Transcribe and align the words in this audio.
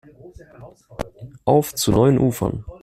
Auf 1.45 1.75
zu 1.75 1.91
neuen 1.91 2.17
Ufern! 2.17 2.65